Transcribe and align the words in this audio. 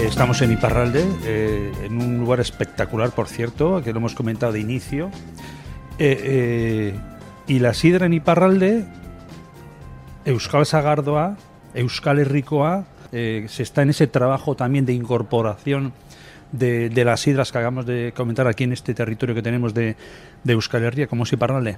Eh, 0.00 0.06
estamos 0.06 0.40
en 0.40 0.50
Iparralde, 0.52 1.04
eh, 1.24 1.72
en 1.84 2.00
un 2.00 2.18
lugar 2.18 2.40
espectacular, 2.40 3.10
por 3.10 3.28
cierto, 3.28 3.82
que 3.82 3.92
lo 3.92 3.98
hemos 3.98 4.14
comentado 4.14 4.52
de 4.52 4.60
inicio. 4.60 5.10
Eh, 5.98 6.94
y 7.46 7.58
la 7.58 7.74
sidra 7.74 8.06
en 8.06 8.14
Iparralde, 8.14 8.86
Euskal 10.24 10.64
Sagardoa, 10.64 11.36
Euskal 11.74 12.18
Herrikoa, 12.18 12.86
se 13.10 13.62
está 13.62 13.82
en 13.82 13.90
ese 13.90 14.06
trabajo 14.06 14.54
también 14.54 14.86
de 14.86 14.94
incorporación 14.94 15.92
de, 16.52 16.90
las 17.04 17.20
sidras 17.20 17.52
que 17.52 17.58
acabamos 17.58 17.84
de 17.84 18.14
comentar 18.16 18.46
aquí 18.46 18.64
en 18.64 18.72
este 18.72 18.94
territorio 18.94 19.34
que 19.34 19.42
tenemos 19.42 19.74
de, 19.74 19.96
de 20.44 20.52
Euskal 20.52 20.84
Herria, 20.84 21.08
como 21.08 21.24
es 21.24 21.32
Iparralde. 21.32 21.76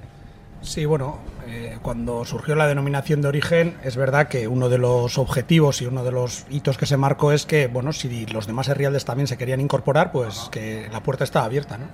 Sí, 0.63 0.85
bueno, 0.85 1.19
eh, 1.45 1.77
cuando 1.81 2.23
surgió 2.23 2.55
la 2.55 2.67
denominación 2.67 3.21
de 3.21 3.27
origen, 3.27 3.77
es 3.83 3.97
verdad 3.97 4.29
que 4.29 4.47
uno 4.47 4.69
de 4.69 4.77
los 4.77 5.17
objetivos 5.17 5.81
y 5.81 5.85
uno 5.85 6.05
de 6.05 6.11
los 6.11 6.45
hitos 6.49 6.77
que 6.77 6.85
se 6.85 6.95
marcó 6.95 7.33
es 7.33 7.45
que, 7.45 7.67
bueno, 7.67 7.91
si 7.91 8.25
los 8.27 8.47
demás 8.47 8.69
herrialdes 8.69 9.03
también 9.03 9.27
se 9.27 9.37
querían 9.37 9.59
incorporar, 9.59 10.13
pues 10.13 10.47
que 10.51 10.87
la 10.89 11.03
puerta 11.03 11.25
estaba 11.25 11.45
abierta, 11.45 11.77
¿no? 11.77 11.87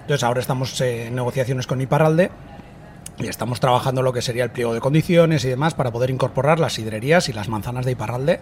Entonces 0.00 0.24
ahora 0.24 0.40
estamos 0.40 0.80
en 0.80 1.14
negociaciones 1.14 1.68
con 1.68 1.80
Iparralde 1.80 2.32
y 3.18 3.28
estamos 3.28 3.60
trabajando 3.60 4.02
lo 4.02 4.12
que 4.12 4.20
sería 4.20 4.42
el 4.42 4.50
pliego 4.50 4.74
de 4.74 4.80
condiciones 4.80 5.44
y 5.44 5.48
demás 5.48 5.74
para 5.74 5.92
poder 5.92 6.10
incorporar 6.10 6.58
las 6.58 6.76
hidrerías 6.78 7.28
y 7.28 7.32
las 7.32 7.48
manzanas 7.48 7.86
de 7.86 7.92
Iparralde 7.92 8.40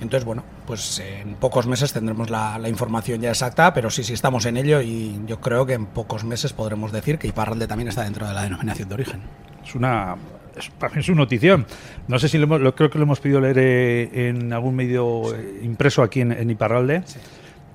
entonces, 0.00 0.24
bueno, 0.24 0.42
pues 0.66 1.00
en 1.00 1.34
pocos 1.34 1.66
meses 1.66 1.92
tendremos 1.92 2.30
la, 2.30 2.60
información 2.68 3.20
ya 3.20 3.30
exacta, 3.30 3.74
pero 3.74 3.90
sí, 3.90 4.04
sí 4.04 4.14
estamos 4.14 4.46
en 4.46 4.56
ello 4.56 4.80
y 4.80 5.20
yo 5.26 5.40
creo 5.40 5.66
que 5.66 5.74
en 5.74 5.86
pocos 5.86 6.24
meses 6.24 6.52
podremos 6.52 6.92
decir 6.92 7.18
que 7.18 7.28
Iparralde 7.28 7.66
también 7.66 7.88
está 7.88 8.04
dentro 8.04 8.26
de 8.26 8.34
la 8.34 8.42
denominación 8.42 8.88
de 8.88 8.94
origen. 8.94 9.20
Es 9.64 9.74
una 9.74 10.16
es, 10.56 10.70
es 10.96 11.08
una 11.08 11.18
notición. 11.18 11.66
No 12.08 12.18
sé 12.18 12.28
si 12.28 12.38
lo, 12.38 12.74
creo 12.74 12.90
que 12.90 12.98
lo 12.98 13.04
hemos 13.04 13.20
pedido 13.20 13.40
leer 13.40 13.58
eh, 13.58 14.28
en 14.28 14.52
algún 14.52 14.74
medio 14.74 15.34
eh, 15.34 15.60
impreso 15.62 16.02
aquí 16.02 16.20
en, 16.20 16.50
Iparralde. 16.50 17.02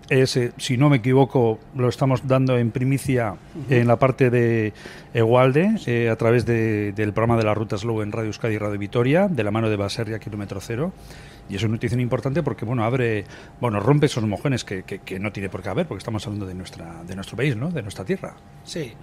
Es, 0.10 0.38
eh, 0.38 0.52
si 0.58 0.78
no 0.78 0.90
me 0.90 0.98
equivoco, 0.98 1.60
lo 1.76 1.90
estamos 1.90 2.28
dando 2.28 2.58
en 2.58 2.72
primicia 2.72 3.36
en 3.70 3.88
la 3.88 3.98
parte 3.98 4.30
de 4.30 4.74
Egualde, 5.14 6.10
a 6.12 6.16
través 6.16 6.46
del 6.46 7.14
programa 7.14 7.38
de 7.38 7.44
las 7.44 7.58
rutas 7.58 7.82
Slow 7.82 8.02
en 8.02 8.12
Radio 8.12 8.28
Euskadi 8.28 8.56
y 8.56 8.58
Radio 8.60 8.78
Vitoria, 8.78 9.28
de 9.28 9.44
la 9.44 9.50
mano 9.50 9.70
de 9.70 9.78
Baserria, 9.78 10.20
kilómetro 10.20 10.62
cero. 10.62 10.94
Y 11.50 11.56
es 11.56 11.64
una 11.64 11.74
noticia 11.74 12.00
importante 12.00 12.42
porque, 12.42 12.66
bueno, 12.66 12.84
abre, 12.84 13.24
bueno, 13.62 13.80
rompe 13.80 14.08
esos 14.08 14.24
mojones 14.24 14.64
que, 14.64 14.84
que, 14.84 15.20
no 15.20 15.32
tiene 15.32 15.50
por 15.50 15.62
qué 15.62 15.70
haber, 15.70 15.88
porque 15.88 16.00
estamos 16.00 16.26
hablando 16.26 16.46
de, 16.46 16.56
nuestra, 16.56 17.04
de 17.04 17.16
nuestro 17.16 17.38
país, 17.38 17.56
¿no? 17.56 17.70
De 17.70 17.82
nuestra 17.82 18.04
tierra. 18.04 18.36
Sí, 18.64 18.94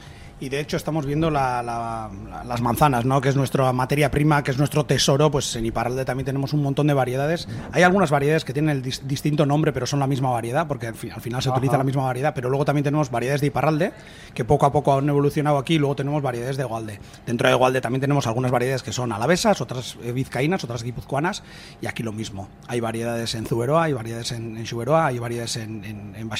y 0.43 0.49
de 0.49 0.59
hecho 0.59 0.77
estamos 0.77 1.07
viendo 1.07 1.31
las 1.31 2.61
manzanas, 2.61 3.05
¿no? 3.05 3.21
que 3.21 3.29
es 3.29 3.37
nuestra 3.37 3.73
materia 3.73 4.11
prima, 4.11 4.43
que 4.43 4.51
es 4.51 4.59
nuestro 4.59 4.85
tesoro. 4.85 5.31
Pues 5.31 5.55
en 5.55 5.65
Iparralde 5.65 6.05
también 6.05 6.25
tenemos 6.25 6.53
un 6.53 6.65
montón 6.65 6.89
de 6.89 6.95
variedades. 6.95 7.47
Hay 7.71 7.85
algunas 7.85 8.11
variedades 8.11 8.45
que 8.45 8.53
tienen 8.53 8.77
el 8.77 8.83
distinto 8.83 9.47
nombre, 9.47 9.73
pero 9.73 9.87
son 9.87 10.01
la 10.01 10.09
misma 10.09 10.31
variedad, 10.31 10.67
porque 10.67 10.89
al, 10.89 10.97
final 10.97 11.43
se 11.43 11.49
utiliza 11.49 11.79
la 11.79 11.85
misma 11.85 12.03
variedad. 12.03 12.35
Pero 12.35 12.51
luego 12.51 12.65
también 12.65 12.83
tenemos 12.83 13.09
variedades 13.13 13.41
de 13.41 13.47
Iparralde, 13.47 13.93
que 14.35 14.45
poco 14.45 14.67
a 14.67 14.73
poco 14.73 14.99
han 14.99 15.09
evolucionado 15.09 15.59
aquí. 15.59 15.75
Y 15.75 15.79
luego 15.79 15.95
tenemos 15.95 16.21
variedades 16.23 16.57
de 16.57 16.65
Gualde. 16.65 16.99
Dentro 17.25 17.49
de 17.49 17.55
Gualde 17.55 17.81
también 17.81 18.01
tenemos 18.01 18.27
algunas 18.27 18.51
variedades 18.51 18.83
que 18.83 18.93
son 18.93 19.13
alavesas, 19.13 19.61
otras 19.61 19.97
eh, 20.03 20.11
vizcaínas, 20.11 20.65
otras 20.65 20.83
guipuzcoanas. 20.83 21.45
Y 21.81 21.87
aquí 21.87 22.03
lo 22.03 22.11
mismo. 22.11 22.49
Hay 22.67 22.81
variedades 22.81 23.37
en 23.37 23.47
Zuberoa, 23.47 23.85
hay 23.85 23.93
variedades 23.93 24.33
en, 24.33 24.57
en 24.57 24.67
hay 24.93 25.19
variedades 25.21 25.57
en, 25.57 25.85
en, 25.85 26.17
en 26.17 26.31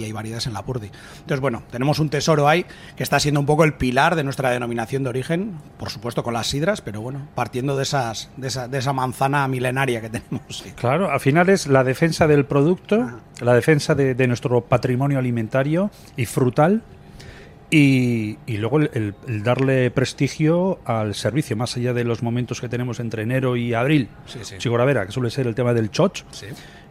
y 0.00 0.04
hay 0.04 0.10
variedades 0.10 0.48
en 0.48 0.52
Lapurdi. 0.52 0.90
Entonces, 1.20 1.40
bueno, 1.40 1.62
tenemos 1.70 2.00
un 2.00 2.08
tesoro 2.08 2.48
ahí 2.48 2.66
que 2.96 3.04
está 3.04 3.20
siendo 3.20 3.35
un 3.40 3.46
poco 3.46 3.64
el 3.64 3.74
pilar 3.74 4.16
de 4.16 4.24
nuestra 4.24 4.50
denominación 4.50 5.02
de 5.02 5.10
origen, 5.10 5.54
por 5.78 5.90
supuesto 5.90 6.22
con 6.22 6.34
las 6.34 6.46
sidras, 6.46 6.80
pero 6.80 7.00
bueno, 7.00 7.28
partiendo 7.34 7.76
de, 7.76 7.82
esas, 7.82 8.30
de, 8.36 8.48
esa, 8.48 8.68
de 8.68 8.78
esa 8.78 8.92
manzana 8.92 9.46
milenaria 9.48 10.00
que 10.00 10.08
tenemos. 10.20 10.64
Claro, 10.76 11.10
al 11.10 11.20
final 11.20 11.48
es 11.48 11.66
la 11.66 11.84
defensa 11.84 12.26
del 12.26 12.44
producto, 12.44 13.20
la 13.40 13.54
defensa 13.54 13.94
de, 13.94 14.26
nuestro 14.26 14.62
patrimonio 14.62 15.18
alimentario 15.18 15.90
y 16.16 16.26
frutal. 16.26 16.82
Y, 17.68 18.38
luego 18.46 18.78
el, 18.78 19.14
darle 19.42 19.90
prestigio 19.90 20.78
al 20.84 21.16
servicio, 21.16 21.56
más 21.56 21.76
allá 21.76 21.92
de 21.92 22.04
los 22.04 22.22
momentos 22.22 22.60
que 22.60 22.68
tenemos 22.68 23.00
entre 23.00 23.24
enero 23.24 23.56
y 23.56 23.74
abril, 23.74 24.08
sí, 24.26 24.38
sí. 24.42 24.56
que 24.56 25.12
suele 25.12 25.30
ser 25.30 25.48
el 25.48 25.54
tema 25.56 25.74
del 25.74 25.90
choch, 25.90 26.22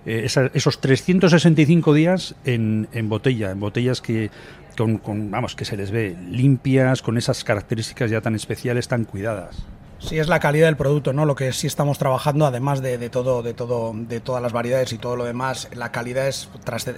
eh, 0.05 0.27
esos 0.53 0.81
365 0.81 1.93
días 1.93 2.35
en, 2.45 2.87
en 2.91 3.09
botella, 3.09 3.51
en 3.51 3.59
botellas 3.59 4.01
que 4.01 4.29
con, 4.75 5.31
vamos, 5.31 5.55
que 5.55 5.65
se 5.65 5.77
les 5.77 5.91
ve 5.91 6.15
limpias, 6.29 7.01
con 7.01 7.17
esas 7.17 7.43
características 7.43 8.11
ya 8.11 8.21
tan 8.21 8.35
especiales, 8.35 8.87
tan 8.87 9.05
cuidadas. 9.05 9.65
Sí, 9.99 10.19
es 10.19 10.27
la 10.27 10.39
calidad 10.39 10.67
del 10.67 10.75
producto, 10.75 11.13
¿no? 11.13 11.25
Lo 11.25 11.35
que 11.35 11.51
sí 11.53 11.67
estamos 11.67 11.97
trabajando, 11.97 12.45
además 12.45 12.81
de, 12.81 13.09
todo, 13.09 13.41
de 13.41 13.53
todo, 13.53 13.93
de 13.95 14.19
todas 14.19 14.41
las 14.41 14.51
variedades 14.51 14.91
y 14.93 14.97
todo 14.97 15.15
lo 15.15 15.23
demás, 15.23 15.69
la 15.73 15.91
calidad 15.91 16.27
es, 16.27 16.49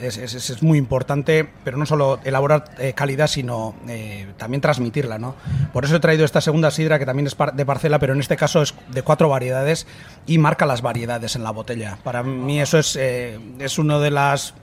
es, 0.02 0.18
es, 0.18 0.64
muy 0.64 0.78
importante, 0.78 1.48
pero 1.64 1.78
no 1.78 1.86
solo 1.86 2.20
elaborar 2.24 2.66
eh, 2.80 2.94
calidad, 2.94 3.28
sino 3.28 3.76
eh, 3.88 4.28
también 4.38 4.62
transmitirla, 4.62 5.20
¿no? 5.20 5.36
Por 5.72 5.86
eso 5.86 5.96
he 5.96 6.00
traído 6.00 6.26
esta 6.26 6.42
segunda 6.42 6.72
sidra, 6.72 7.00
que 7.00 7.06
también 7.06 7.28
es 7.28 7.38
de 7.54 7.66
parcela, 7.66 8.00
pero 8.00 8.14
en 8.14 8.20
este 8.20 8.36
caso 8.36 8.62
es 8.62 8.74
de 8.90 9.02
cuatro 9.04 9.30
variedades 9.30 9.88
y 10.26 10.38
marca 10.40 10.66
las 10.66 10.82
variedades 10.82 11.36
en 11.36 11.44
la 11.44 11.52
botella. 11.52 12.00
Para 12.04 12.24
mí 12.24 12.60
eso 12.60 12.80
es, 12.80 12.96
eh, 12.96 13.40
es 13.60 13.78
uno 13.78 14.00
de 14.00 14.12
las 14.12 14.54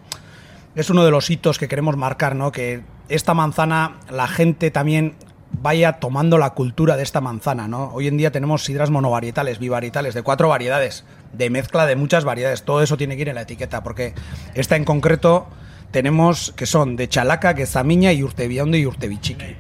es 0.75 0.91
uno 0.91 1.05
de 1.05 1.11
los 1.11 1.31
hitos 1.31 1.59
que 1.59 1.69
queremos 1.69 1.97
marcar, 1.97 2.35
¿no? 2.35 2.53
Que 2.53 2.83
esta 3.09 3.35
manzana, 3.35 3.99
la 4.11 4.27
gente 4.27 4.71
también 4.71 5.15
vaya 5.63 5.95
tomando 5.95 6.37
la 6.37 6.51
cultura 6.51 6.97
de 6.97 7.03
esta 7.03 7.21
manzana, 7.21 7.69
¿no? 7.69 7.91
Hoy 7.93 8.09
en 8.09 8.17
día 8.17 8.33
tenemos 8.33 8.65
sidras 8.65 8.91
monovarietales, 8.91 9.59
bivarietales, 9.59 10.15
de 10.15 10.23
cuatro 10.23 10.49
variedades, 10.49 11.05
de 11.33 11.51
mezcla 11.51 11.87
de 11.87 11.97
muchas 11.97 12.25
variedades. 12.25 12.65
Todo 12.65 12.83
eso 12.83 12.97
tiene 12.97 13.17
que 13.17 13.23
ir 13.23 13.29
en 13.29 13.37
la 13.37 13.43
etiqueta, 13.43 13.83
porque 13.83 14.15
esta 14.55 14.77
en 14.77 14.85
concreto 14.85 15.47
tenemos 15.93 16.53
que 16.57 16.67
son 16.67 16.97
de 16.97 17.09
Chalaca, 17.09 17.55
Quezamiña 17.55 18.13
y 18.13 18.23
Urtebiondo 18.25 18.77
y 18.77 18.85
Urtebichique. 18.85 19.57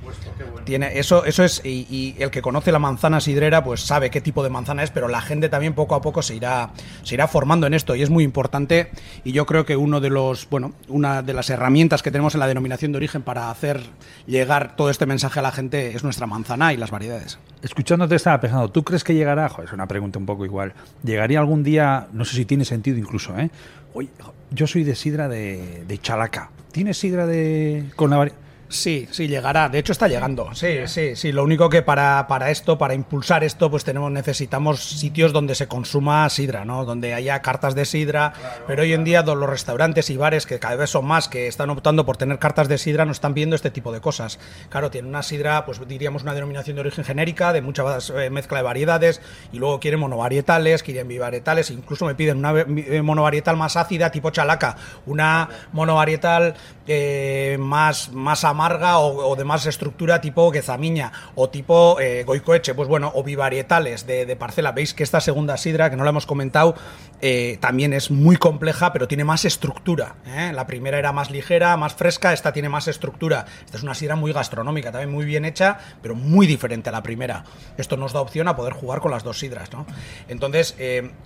Tiene, 0.64 0.98
eso, 0.98 1.24
eso 1.24 1.44
es, 1.44 1.60
y, 1.64 2.14
el 2.18 2.30
que 2.30 2.42
conoce 2.42 2.72
la 2.72 2.78
manzana 2.78 3.20
sidrera, 3.20 3.62
pues 3.62 3.80
sabe 3.80 4.10
qué 4.10 4.20
tipo 4.20 4.42
de 4.42 4.50
manzana 4.50 4.82
es, 4.82 4.90
pero 4.90 5.08
la 5.08 5.20
gente 5.20 5.48
también 5.48 5.74
poco 5.74 5.94
a 5.94 6.02
poco 6.02 6.22
se 6.22 6.34
irá, 6.34 6.70
se 7.02 7.14
irá 7.14 7.28
formando 7.28 7.66
en 7.66 7.74
esto, 7.74 7.94
y 7.94 8.02
es 8.02 8.10
muy 8.10 8.24
importante. 8.24 8.90
Y 9.24 9.32
yo 9.32 9.46
creo 9.46 9.64
que 9.64 9.76
uno 9.76 10.00
de 10.00 10.10
los, 10.10 10.48
bueno, 10.48 10.72
una 10.88 11.22
de 11.22 11.34
las 11.34 11.50
herramientas 11.50 12.02
que 12.02 12.10
tenemos 12.10 12.34
en 12.34 12.40
la 12.40 12.46
denominación 12.46 12.92
de 12.92 12.96
origen 12.96 13.22
para 13.22 13.50
hacer 13.50 13.80
llegar 14.26 14.76
todo 14.76 14.90
este 14.90 15.06
mensaje 15.06 15.38
a 15.40 15.42
la 15.42 15.52
gente 15.52 15.94
es 15.94 16.04
nuestra 16.04 16.26
manzana 16.26 16.72
y 16.72 16.76
las 16.76 16.90
variedades. 16.90 17.38
Escuchándote 17.62 18.14
estaba 18.14 18.40
pensando, 18.40 18.70
¿tú 18.70 18.84
crees 18.84 19.04
que 19.04 19.14
llegará? 19.14 19.50
es 19.64 19.72
una 19.72 19.86
pregunta 19.86 20.18
un 20.18 20.26
poco 20.26 20.44
igual. 20.44 20.72
¿Llegaría 21.02 21.38
algún 21.38 21.62
día, 21.62 22.08
no 22.12 22.24
sé 22.24 22.36
si 22.36 22.44
tiene 22.44 22.64
sentido 22.64 22.98
incluso, 22.98 23.38
¿eh? 23.38 23.50
Oye, 23.94 24.08
yo 24.50 24.66
soy 24.66 24.84
de 24.84 24.94
sidra 24.94 25.28
de, 25.28 25.84
de 25.86 25.98
Chalaca. 25.98 26.50
¿Tienes 26.72 26.98
sidra 26.98 27.26
de 27.26 27.84
con 27.94 28.10
la 28.10 28.28
Sí, 28.68 29.08
sí, 29.10 29.28
llegará. 29.28 29.68
De 29.68 29.78
hecho, 29.78 29.92
está 29.92 30.08
llegando. 30.08 30.54
Sí, 30.54 30.86
sí, 30.86 31.16
sí. 31.16 31.32
Lo 31.32 31.44
único 31.44 31.68
que 31.68 31.82
para, 31.82 32.26
para 32.26 32.50
esto, 32.50 32.78
para 32.78 32.94
impulsar 32.94 33.44
esto, 33.44 33.70
pues 33.70 33.84
tenemos, 33.84 34.10
necesitamos 34.10 34.82
sitios 34.82 35.32
donde 35.32 35.54
se 35.54 35.68
consuma 35.68 36.28
sidra, 36.28 36.64
¿no? 36.64 36.84
Donde 36.84 37.14
haya 37.14 37.40
cartas 37.42 37.74
de 37.74 37.84
sidra. 37.84 38.32
Pero 38.66 38.82
hoy 38.82 38.92
en 38.92 39.04
día 39.04 39.22
los 39.22 39.48
restaurantes 39.48 40.10
y 40.10 40.16
bares, 40.16 40.46
que 40.46 40.58
cada 40.58 40.76
vez 40.76 40.90
son 40.90 41.06
más, 41.06 41.28
que 41.28 41.46
están 41.46 41.70
optando 41.70 42.04
por 42.04 42.16
tener 42.16 42.38
cartas 42.38 42.68
de 42.68 42.78
sidra, 42.78 43.04
no 43.04 43.12
están 43.12 43.34
viendo 43.34 43.56
este 43.56 43.70
tipo 43.70 43.92
de 43.92 44.00
cosas. 44.00 44.38
Claro, 44.68 44.90
tiene 44.90 45.08
una 45.08 45.22
sidra, 45.22 45.64
pues 45.64 45.80
diríamos 45.86 46.22
una 46.22 46.34
denominación 46.34 46.76
de 46.76 46.80
origen 46.80 47.04
genérica, 47.04 47.52
de 47.52 47.62
mucha 47.62 47.84
eh, 48.16 48.30
mezcla 48.30 48.58
de 48.58 48.64
variedades, 48.64 49.20
y 49.52 49.58
luego 49.58 49.80
quieren 49.80 50.00
monovarietales, 50.00 50.82
quieren 50.82 51.08
bivarietales, 51.08 51.70
incluso 51.70 52.06
me 52.06 52.14
piden 52.14 52.38
una 52.38 52.52
eh, 52.60 53.02
monovarietal 53.02 53.56
más 53.56 53.76
ácida, 53.76 54.10
tipo 54.10 54.30
chalaca, 54.30 54.76
una 55.06 55.48
monovarietal 55.72 56.54
eh, 56.86 57.56
más, 57.58 58.12
más 58.12 58.44
amarga 58.54 58.98
o, 58.98 59.36
de 59.36 59.44
más 59.44 59.66
estructura 59.66 60.20
tipo 60.20 60.50
Quezamiña 60.50 61.12
o 61.34 61.50
tipo 61.50 61.98
eh, 62.00 62.24
Goicoeche, 62.24 62.74
pues 62.74 62.88
bueno, 62.88 63.10
o 63.14 63.22
bivarietales 63.22 64.06
de, 64.06 64.36
parcela. 64.36 64.72
Veis 64.72 64.94
que 64.94 65.02
esta 65.02 65.20
segunda 65.20 65.56
sidra, 65.56 65.90
que 65.90 65.96
no 65.96 66.04
la 66.04 66.10
hemos 66.10 66.26
comentado, 66.26 66.74
eh, 67.20 67.58
también 67.60 67.92
es 67.92 68.10
muy 68.10 68.36
compleja, 68.36 68.92
pero 68.92 69.06
tiene 69.08 69.24
más 69.24 69.44
estructura. 69.44 70.16
¿eh? 70.26 70.52
La 70.54 70.66
primera 70.66 70.98
era 70.98 71.12
más 71.12 71.30
ligera, 71.30 71.76
más 71.76 71.94
fresca, 71.94 72.32
esta 72.32 72.52
tiene 72.52 72.68
más 72.68 72.88
estructura. 72.88 73.44
Esta 73.64 73.76
es 73.76 73.82
una 73.82 73.94
sidra 73.94 74.16
muy 74.16 74.32
gastronómica, 74.32 74.92
también 74.92 75.12
muy 75.12 75.24
bien 75.24 75.44
hecha, 75.44 75.78
pero 76.00 76.14
muy 76.14 76.46
diferente 76.46 76.88
a 76.88 76.92
la 76.92 77.02
primera. 77.02 77.44
Esto 77.76 77.96
nos 77.96 78.12
da 78.12 78.20
opción 78.20 78.48
a 78.48 78.56
poder 78.56 78.72
jugar 78.72 79.00
con 79.00 79.10
las 79.10 79.24
dos 79.24 79.38
sidras, 79.38 79.72
¿no? 79.72 79.86
Entonces, 80.28 80.76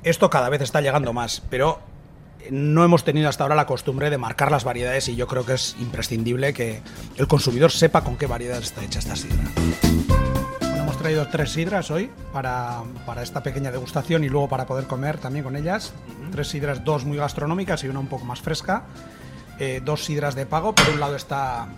esto 0.03 0.31
cada 0.31 0.49
vez 0.49 0.63
está 0.63 0.81
llegando 0.81 1.13
más, 1.13 1.43
pero 1.51 1.81
no 2.51 2.85
hemos 2.85 3.05
tenido 3.05 3.29
hasta 3.29 3.45
ahora 3.45 3.55
la 3.55 3.67
costumbre 3.67 4.11
de 4.11 4.19
marcar 4.19 4.51
las 4.51 4.65
variedades 4.65 5.09
y 5.09 5.17
yo 5.17 5.27
creo 5.27 5.45
que 5.45 5.55
es 5.55 5.77
imprescindible 5.81 6.53
que 6.53 6.83
el 7.17 7.27
consumidor 7.27 7.71
sepa 7.71 8.03
con 8.03 8.17
qué 8.17 8.27
variedad 8.27 8.59
está 8.59 8.83
hecha 8.83 8.99
esta 8.99 9.17
sidra. 9.17 9.45
hemos 10.77 10.99
traído 10.99 11.29
tres 11.29 11.53
sidras 11.53 11.91
hoy 11.91 12.11
para, 12.33 12.83
esta 13.23 13.43
pequeña 13.43 13.71
degustación 13.71 14.25
y 14.25 14.29
luego 14.29 14.49
para 14.49 14.67
poder 14.67 14.87
comer 14.87 15.19
también 15.19 15.45
con 15.45 15.57
ellas. 15.57 15.93
Tres 16.33 16.49
sidras, 16.49 16.85
dos 16.85 17.05
muy 17.05 17.19
gastronómicas 17.19 17.85
y 17.85 17.89
una 17.89 18.01
un 18.01 18.09
poco 18.09 18.25
más 18.25 18.41
fresca. 18.41 18.85
Eh, 19.59 19.81
dos 19.85 20.05
sidras 20.05 20.35
de 20.35 20.47
pago. 20.47 20.75
Por 20.75 20.89
un 20.91 21.01
lado 21.01 21.17
está 21.17 21.69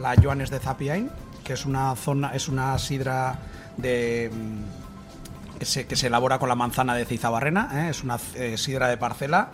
la 0.00 0.14
Joanes 0.20 0.50
de 0.50 0.58
Zapiain, 0.58 1.10
que 1.44 1.52
es 1.54 1.66
una 1.66 1.94
zona, 1.96 2.34
es 2.34 2.48
una 2.48 2.78
sidra 2.78 3.38
de 3.76 4.30
mm, 4.32 5.58
que 5.58 5.96
se, 5.96 6.06
elabora 6.06 6.38
con 6.38 6.48
la 6.48 6.54
manzana 6.54 6.94
de 6.94 7.04
Cizabarrena, 7.04 7.70
¿eh? 7.74 7.90
es 7.90 8.04
una 8.04 8.18
eh, 8.34 8.56
sidra 8.56 8.88
de 8.88 8.96
parcela 8.96 9.50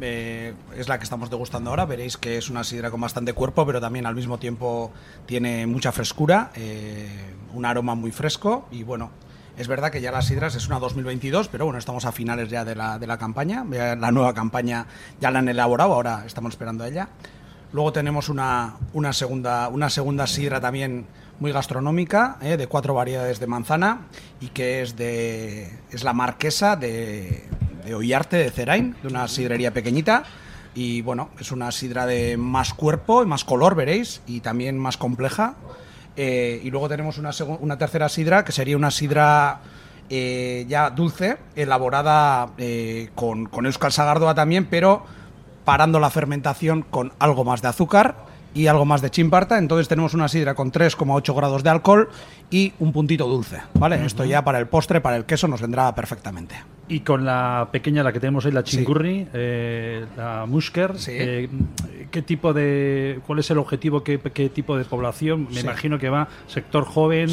eh, 0.00 0.54
es 0.76 0.88
la 0.88 0.98
que 0.98 1.04
estamos 1.04 1.30
degustando 1.30 1.70
ahora. 1.70 1.84
Veréis 1.84 2.16
que 2.16 2.36
es 2.36 2.50
una 2.50 2.64
sidra 2.64 2.90
con 2.90 3.00
bastante 3.00 3.32
cuerpo, 3.32 3.64
pero 3.66 3.80
también 3.80 4.06
al 4.06 4.14
mismo 4.14 4.38
tiempo 4.38 4.92
tiene 5.26 5.66
mucha 5.66 5.92
frescura, 5.92 6.50
eh, 6.54 7.08
un 7.52 7.64
aroma 7.64 7.94
muy 7.94 8.10
fresco 8.10 8.66
y 8.70 8.82
bueno. 8.82 9.10
Es 9.56 9.68
verdad 9.68 9.92
que 9.92 10.00
ya 10.00 10.10
las 10.10 10.26
sidras 10.26 10.56
es 10.56 10.66
una 10.66 10.80
2022, 10.80 11.46
pero 11.46 11.64
bueno, 11.64 11.78
estamos 11.78 12.04
a 12.06 12.12
finales 12.12 12.48
ya 12.48 12.64
de 12.64 12.74
la, 12.74 12.98
de 12.98 13.06
la 13.06 13.18
campaña. 13.18 13.64
La 13.64 14.10
nueva 14.10 14.34
campaña 14.34 14.86
ya 15.20 15.30
la 15.30 15.38
han 15.38 15.48
elaborado, 15.48 15.92
ahora 15.94 16.24
estamos 16.26 16.54
esperando 16.54 16.82
a 16.82 16.88
ella. 16.88 17.08
Luego 17.72 17.92
tenemos 17.92 18.28
una, 18.28 18.74
una, 18.94 19.12
segunda, 19.12 19.68
una 19.68 19.90
segunda 19.90 20.26
sidra 20.26 20.60
también 20.60 21.06
muy 21.38 21.52
gastronómica, 21.52 22.36
eh, 22.40 22.56
de 22.56 22.66
cuatro 22.66 22.94
variedades 22.94 23.38
de 23.40 23.46
manzana 23.46 24.06
y 24.40 24.48
que 24.48 24.82
es 24.82 24.96
de 24.96 25.70
es 25.90 26.04
la 26.04 26.12
marquesa 26.12 26.76
de, 26.76 27.44
de 27.84 27.94
Ollarte 27.94 28.36
de 28.36 28.50
Cerain, 28.50 28.96
de 29.02 29.08
una 29.08 29.28
sidrería 29.28 29.72
pequeñita. 29.72 30.24
Y 30.74 31.02
bueno, 31.02 31.30
es 31.38 31.52
una 31.52 31.70
sidra 31.70 32.06
de 32.06 32.36
más 32.36 32.74
cuerpo 32.74 33.22
y 33.22 33.26
más 33.26 33.44
color, 33.44 33.74
veréis, 33.74 34.22
y 34.26 34.40
también 34.40 34.78
más 34.78 34.96
compleja. 34.96 35.54
Eh, 36.16 36.60
y 36.64 36.70
luego 36.70 36.88
tenemos 36.88 37.18
una, 37.18 37.30
una 37.60 37.78
tercera 37.78 38.08
sidra, 38.08 38.44
que 38.44 38.52
sería 38.52 38.76
una 38.76 38.90
sidra 38.90 39.60
eh, 40.10 40.64
ya 40.68 40.90
dulce, 40.90 41.38
elaborada 41.54 42.50
con, 43.14 43.46
con 43.46 43.66
Euskal 43.66 43.92
Sagardoa 43.92 44.34
también, 44.34 44.66
pero 44.66 45.04
parando 45.64 46.00
la 46.00 46.10
fermentación 46.10 46.82
con 46.82 47.12
algo 47.18 47.44
más 47.44 47.62
de 47.62 47.68
azúcar 47.68 48.33
y 48.54 48.68
algo 48.68 48.84
más 48.84 49.02
de 49.02 49.10
chimparta. 49.10 49.58
Entonces 49.58 49.88
tenemos 49.88 50.14
una 50.14 50.28
sidra 50.28 50.54
con 50.54 50.72
3,8 50.72 51.36
grados 51.36 51.62
de 51.62 51.70
alcohol 51.70 52.08
y 52.50 52.72
un 52.78 52.92
puntito 52.92 53.26
dulce. 53.26 53.60
¿Vale? 53.74 54.04
Esto 54.04 54.24
ya 54.24 54.44
para 54.44 54.58
el 54.58 54.66
postre, 54.66 55.00
para 55.00 55.16
el 55.16 55.24
queso, 55.24 55.48
nos 55.48 55.60
vendrá 55.60 55.94
perfectamente. 55.94 56.54
Y 56.88 57.00
con 57.00 57.24
la 57.24 57.68
pequeña, 57.72 58.02
la 58.02 58.12
que 58.12 58.20
tenemos 58.20 58.44
ahí, 58.44 58.52
la 58.52 58.62
chingurri, 58.62 59.26
eh, 59.32 60.04
la 60.16 60.44
musker, 60.46 60.92
eh, 61.08 61.48
¿qué 62.10 62.22
tipo 62.22 62.52
de, 62.52 63.20
cuál 63.26 63.38
es 63.38 63.50
el 63.50 63.58
objetivo, 63.58 64.04
qué, 64.04 64.18
tipo 64.52 64.76
de 64.76 64.84
población? 64.84 65.48
Me 65.50 65.60
imagino 65.60 65.98
que 65.98 66.10
va 66.10 66.28
sector 66.46 66.84
joven. 66.84 67.30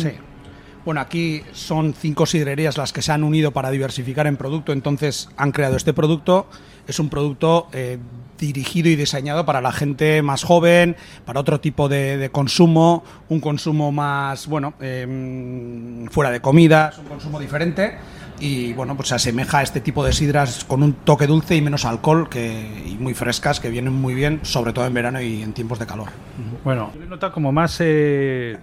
Bueno, 0.85 1.01
aquí 1.01 1.43
son 1.53 1.93
cinco 1.93 2.25
sidrerías 2.25 2.77
las 2.77 2.91
que 2.91 3.01
se 3.01 3.11
han 3.11 3.23
unido 3.23 3.51
para 3.51 3.69
diversificar 3.69 4.25
en 4.27 4.37
producto, 4.37 4.73
entonces 4.73 5.29
han 5.37 5.51
creado 5.51 5.77
este 5.77 5.93
producto. 5.93 6.47
Es 6.87 6.99
un 6.99 7.09
producto 7.09 7.67
eh, 7.71 7.99
dirigido 8.39 8.89
y 8.89 8.95
diseñado 8.95 9.45
para 9.45 9.61
la 9.61 9.71
gente 9.71 10.21
más 10.23 10.43
joven, 10.43 10.95
para 11.25 11.39
otro 11.39 11.59
tipo 11.59 11.87
de, 11.87 12.29
consumo, 12.31 13.03
un 13.29 13.39
consumo 13.39 13.91
más, 13.91 14.47
bueno, 14.47 14.73
em, 14.81 16.07
fuera 16.07 16.31
de 16.31 16.41
comida, 16.41 16.91
un 16.99 17.05
consumo 17.05 17.39
diferente 17.39 17.97
y 18.41 18.73
bueno, 18.73 18.95
pues 18.95 19.09
se 19.09 19.15
asemeja 19.15 19.59
a 19.59 19.61
este 19.61 19.79
tipo 19.79 20.03
de 20.03 20.11
sidras 20.11 20.65
con 20.65 20.81
un 20.81 20.93
toque 20.93 21.27
dulce 21.27 21.55
y 21.55 21.61
menos 21.61 21.85
alcohol 21.85 22.27
que, 22.27 22.83
y 22.87 22.97
muy 22.99 23.13
frescas 23.13 23.59
que 23.59 23.69
vienen 23.69 23.93
muy 23.93 24.15
bien, 24.15 24.39
sobre 24.41 24.73
todo 24.73 24.85
en 24.87 24.93
verano 24.95 25.21
y 25.21 25.43
en 25.43 25.53
tiempos 25.53 25.77
de 25.77 25.85
calor. 25.85 26.09
Bueno, 26.63 26.91
nota 27.07 27.31
como 27.31 27.51
más, 27.51 27.77
eh, 27.79 28.57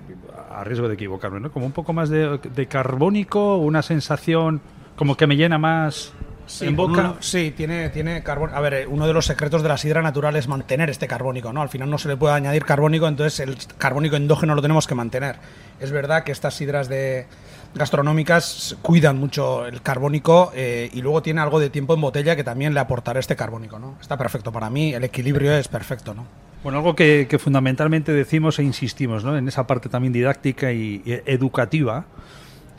a 0.51 0.65
riesgo 0.65 0.89
de 0.89 0.95
equivocarme, 0.95 1.41
¿no? 1.41 1.51
como 1.53 1.67
un 1.67 1.73
poco 1.73 1.93
más 1.93 2.09
de, 2.09 2.39
de 2.39 2.67
carbónico, 2.67 3.57
una 3.57 3.83
sensación 3.83 4.61
como 4.97 5.17
que 5.17 5.27
me 5.27 5.37
llena 5.37 5.59
más 5.59 6.13
Sí, 6.47 6.65
en 6.67 6.77
boca. 6.77 7.17
sí, 7.21 7.53
tiene, 7.55 7.91
tiene 7.91 8.23
carbón. 8.23 8.53
A 8.55 8.61
ver, 8.61 8.73
eh, 8.73 8.87
uno 8.87 9.07
de 9.07 9.13
los 9.13 9.27
secretos 9.27 9.63
de 9.63 9.69
la 9.69 9.77
sidra 9.77 10.01
natural 10.01 10.35
es 10.35 10.49
mantener 10.49 10.89
este 10.89 11.07
carbónico, 11.07 11.53
¿no? 11.53 11.61
Al 11.61 11.69
final 11.69 11.91
no 11.91 11.99
se 11.99 12.09
le 12.09 12.17
puede 12.17 12.33
añadir 12.35 12.65
carbónico, 12.65 13.07
entonces 13.07 13.39
el 13.41 13.59
carbónico 13.77 14.17
endógeno 14.17 14.55
lo 14.55 14.63
tenemos 14.63 14.87
que 14.87 14.95
mantener. 14.95 15.37
Es 15.79 15.91
verdad 15.91 16.25
que 16.25 16.33
estas 16.33 16.55
sidras 16.55 16.89
de 16.89 17.27
gastronómicas 17.75 18.77
cuidan 18.83 19.19
mucho 19.19 19.67
el 19.67 19.83
carbónico 19.83 20.51
eh, 20.55 20.89
y 20.93 21.03
luego 21.03 21.21
tiene 21.23 21.43
algo 21.43 21.61
de 21.61 21.69
tiempo 21.69 21.93
en 21.93 22.01
botella 22.01 22.35
que 22.35 22.45
también 22.45 22.73
le 22.73 22.81
aportará 22.81 23.21
este 23.21 23.37
carbónico, 23.37 23.79
¿no? 23.79 23.97
Está 24.01 24.17
perfecto 24.17 24.51
para 24.51 24.71
mí, 24.71 24.95
el 24.95 25.05
equilibrio 25.05 25.53
es 25.53 25.69
perfecto, 25.69 26.15
¿no? 26.15 26.27
Bueno, 26.63 26.79
algo 26.79 26.97
que, 26.97 27.39
fundamentalmente 27.39 28.13
decimos 28.13 28.59
e 28.59 28.65
insistimos, 28.65 29.25
¿no? 29.25 29.37
En 29.37 29.47
esa 29.47 29.67
parte 29.67 29.89
también 29.89 30.13
didáctica 30.13 30.73
y 30.73 31.03
educativa 31.25 32.07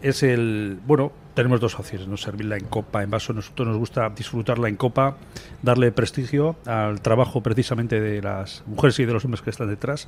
es 0.02 0.24
el, 0.24 0.80
bueno, 0.86 1.12
tenemos 1.34 1.60
dos 1.60 1.80
opciones, 1.80 2.08
¿no? 2.08 2.18
servirla 2.18 2.58
en 2.58 2.66
copa, 2.66 3.04
en 3.04 3.10
vaso. 3.10 3.34
Nosotros 3.34 3.68
nos 3.68 3.78
gusta 3.78 4.10
disfrutarla 4.10 4.68
en 4.70 4.76
copa, 4.76 5.18
darle 5.62 5.92
prestigio 5.92 6.56
al 6.66 7.02
trabajo 7.02 7.42
precisamente 7.42 8.00
de 8.00 8.22
las 8.22 8.64
mujeres 8.66 9.00
y 9.00 9.06
de 9.06 9.14
los 9.14 9.26
hombres 9.26 9.42
que 9.42 9.50
están 9.50 9.70
detrás. 9.70 10.08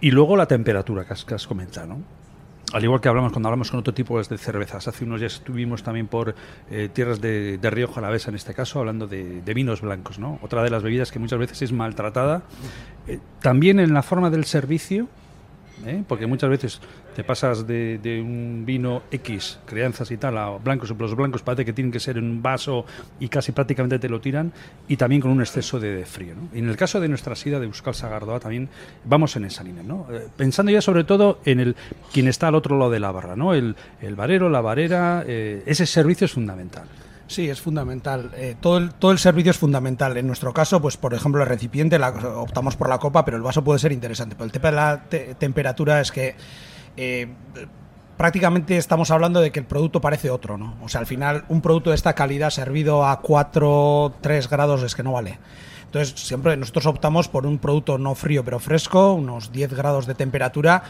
Y 0.00 0.10
luego 0.10 0.36
la 0.36 0.46
temperatura 0.46 1.04
que 1.04 1.12
has, 1.12 1.24
que 1.24 1.34
has 1.34 1.46
comentado, 1.46 1.88
¿no? 1.88 2.27
Al 2.72 2.84
igual 2.84 3.00
que 3.00 3.08
hablamos 3.08 3.32
cuando 3.32 3.48
hablamos 3.48 3.70
con 3.70 3.80
otro 3.80 3.94
tipo 3.94 4.20
de 4.20 4.36
cervezas. 4.36 4.86
Hace 4.88 5.04
unos 5.04 5.20
días 5.20 5.34
estuvimos 5.34 5.82
también 5.82 6.06
por 6.06 6.34
eh, 6.70 6.90
tierras 6.92 7.20
de, 7.20 7.56
de 7.56 7.70
Rioja 7.70 8.00
Alavesa, 8.00 8.28
en 8.28 8.36
este 8.36 8.52
caso, 8.52 8.80
hablando 8.80 9.06
de, 9.06 9.40
vinos 9.54 9.80
blancos. 9.80 10.18
¿no? 10.18 10.38
Otra 10.42 10.62
de 10.62 10.70
las 10.70 10.82
bebidas 10.82 11.10
que 11.10 11.18
muchas 11.18 11.38
veces 11.38 11.62
es 11.62 11.72
maltratada. 11.72 12.42
Eh, 13.06 13.20
también 13.40 13.80
en 13.80 13.94
la 13.94 14.02
forma 14.02 14.28
del 14.28 14.44
servicio, 14.44 15.08
¿eh? 15.86 16.02
porque 16.06 16.26
muchas 16.26 16.50
veces 16.50 16.80
te 17.14 17.24
pasas 17.24 17.66
de, 17.66 18.22
un 18.24 18.64
vino 18.64 19.02
X, 19.10 19.58
crianzas 19.66 20.10
y 20.10 20.16
tal, 20.16 20.38
a 20.38 20.50
blancos, 20.58 20.94
los 20.96 21.14
blancos 21.14 21.42
parece 21.42 21.64
que 21.64 21.72
tienen 21.72 21.90
que 21.90 22.00
ser 22.00 22.18
en 22.18 22.24
un 22.24 22.42
vaso 22.42 22.84
y 23.20 23.28
casi 23.28 23.52
prácticamente 23.52 23.98
te 23.98 24.08
lo 24.08 24.20
tiran, 24.20 24.52
y 24.86 24.96
también 24.96 25.20
con 25.20 25.30
un 25.30 25.40
exceso 25.40 25.80
de, 25.80 26.04
frío. 26.04 26.34
Y 26.54 26.58
en 26.58 26.68
el 26.68 26.76
caso 26.76 27.00
de 27.00 27.08
nuestra 27.08 27.34
sida 27.34 27.58
de 27.58 27.66
Euskal 27.66 27.94
Sagardoa 27.94 28.40
también 28.40 28.68
vamos 29.04 29.34
en 29.36 29.44
esa 29.44 29.64
línea, 29.64 29.82
¿no? 29.82 30.06
Eh, 30.10 30.28
pensando 30.36 30.70
ya 30.72 30.80
sobre 30.80 31.04
todo 31.04 31.40
en 31.44 31.60
el 31.60 31.76
quien 32.12 32.28
está 32.28 32.48
al 32.48 32.54
otro 32.54 32.78
lado 32.78 32.90
de 32.90 33.00
la 33.00 33.10
barra, 33.10 33.36
¿no? 33.36 33.54
el, 33.54 33.76
el 34.00 34.14
barero, 34.14 34.48
la 34.48 34.60
barera, 34.60 35.24
eh, 35.26 35.62
ese 35.66 35.86
servicio 35.86 36.24
es 36.24 36.32
fundamental. 36.32 36.88
Sí, 37.28 37.48
es 37.50 37.60
fundamental. 37.60 38.30
Eh, 38.34 38.56
todo, 38.58 38.78
el, 38.78 38.94
todo 38.94 39.12
el 39.12 39.18
servicio 39.18 39.50
es 39.50 39.58
fundamental. 39.58 40.16
En 40.16 40.26
nuestro 40.26 40.52
caso, 40.54 40.80
pues 40.80 40.96
por 40.96 41.12
ejemplo, 41.12 41.42
el 41.42 41.48
recipiente, 41.48 41.98
la, 41.98 42.08
optamos 42.08 42.74
por 42.74 42.88
la 42.88 42.98
copa, 42.98 43.24
pero 43.24 43.36
el 43.36 43.42
vaso 43.42 43.62
puede 43.62 43.78
ser 43.78 43.92
interesante. 43.92 44.34
Pero 44.34 44.46
el 44.46 44.52
tema 44.52 44.70
de 44.70 44.76
la 44.76 45.02
temperatura 45.38 46.00
es 46.00 46.10
que 46.10 46.34
eh, 46.96 47.28
prácticamente 48.16 48.78
estamos 48.78 49.10
hablando 49.10 49.42
de 49.42 49.52
que 49.52 49.60
el 49.60 49.66
producto 49.66 50.00
parece 50.00 50.30
otro, 50.30 50.56
¿no? 50.56 50.76
O 50.82 50.88
sea, 50.88 51.02
al 51.02 51.06
final, 51.06 51.44
un 51.48 51.60
producto 51.60 51.90
de 51.90 51.96
esta 51.96 52.14
calidad 52.14 52.48
servido 52.48 53.06
a 53.06 53.20
4, 53.20 54.14
3 54.22 54.48
grados 54.48 54.82
es 54.82 54.94
que 54.94 55.02
no 55.02 55.12
vale. 55.12 55.38
Entonces, 55.84 56.18
siempre 56.18 56.56
nosotros 56.56 56.86
optamos 56.86 57.28
por 57.28 57.46
un 57.46 57.58
producto 57.58 57.98
no 57.98 58.14
frío, 58.14 58.42
pero 58.42 58.58
fresco, 58.58 59.12
unos 59.12 59.52
10 59.52 59.74
grados 59.74 60.06
de 60.06 60.14
temperatura 60.14 60.82